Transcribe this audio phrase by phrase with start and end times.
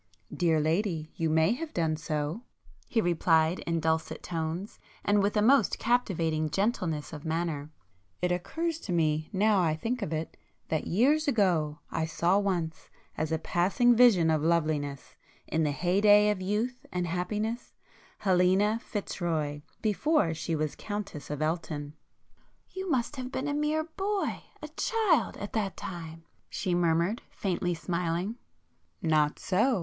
[0.35, 5.77] "Dear lady, you may have done so"—he replied in dulcet tones and with a most
[5.77, 10.37] captivating gentleness of manner—"It occurs to me, now I think of it,
[10.69, 15.13] that years ago, I saw once, as a passing vision of loveliness,
[15.45, 17.75] in the hey day of youth and happiness,
[18.17, 21.93] Helena Fitzroy, before she was Countess of Elton."
[22.71, 28.37] "You must have been a mere boy—a child,—at that time!" she murmured faintly smiling.
[29.03, 29.79] "Not so!